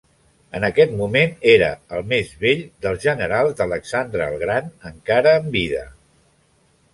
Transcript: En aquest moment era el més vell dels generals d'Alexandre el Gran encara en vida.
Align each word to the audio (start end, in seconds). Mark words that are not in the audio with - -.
En 0.59 0.63
aquest 0.67 0.93
moment 1.01 1.35
era 1.51 1.67
el 1.97 2.07
més 2.13 2.31
vell 2.45 2.63
dels 2.85 3.05
generals 3.09 3.53
d'Alexandre 3.61 4.31
el 4.35 4.39
Gran 4.45 4.73
encara 4.93 5.35
en 5.43 5.53
vida. 5.59 5.85